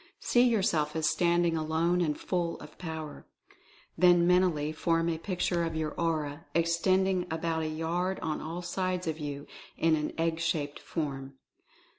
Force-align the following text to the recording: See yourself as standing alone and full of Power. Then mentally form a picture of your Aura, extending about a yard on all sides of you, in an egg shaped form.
See 0.19 0.41
yourself 0.41 0.95
as 0.95 1.07
standing 1.07 1.55
alone 1.55 2.01
and 2.01 2.19
full 2.19 2.59
of 2.59 2.75
Power. 2.79 3.27
Then 3.95 4.25
mentally 4.25 4.71
form 4.71 5.07
a 5.09 5.19
picture 5.19 5.63
of 5.63 5.75
your 5.75 5.91
Aura, 5.91 6.47
extending 6.55 7.27
about 7.29 7.61
a 7.61 7.67
yard 7.69 8.19
on 8.21 8.41
all 8.41 8.63
sides 8.63 9.05
of 9.05 9.19
you, 9.19 9.45
in 9.77 9.95
an 9.95 10.13
egg 10.17 10.39
shaped 10.39 10.79
form. 10.79 11.35